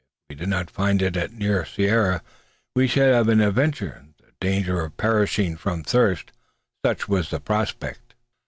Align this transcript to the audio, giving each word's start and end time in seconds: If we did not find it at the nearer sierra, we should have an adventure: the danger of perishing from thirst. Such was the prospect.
If 0.29 0.33
we 0.35 0.39
did 0.39 0.49
not 0.49 0.71
find 0.71 0.99
it 1.03 1.15
at 1.15 1.29
the 1.29 1.37
nearer 1.37 1.63
sierra, 1.63 2.23
we 2.75 2.87
should 2.87 3.13
have 3.13 3.29
an 3.29 3.39
adventure: 3.39 4.03
the 4.19 4.31
danger 4.41 4.81
of 4.81 4.97
perishing 4.97 5.55
from 5.57 5.83
thirst. 5.83 6.31
Such 6.83 7.07
was 7.07 7.29
the 7.29 7.39
prospect. 7.39 8.15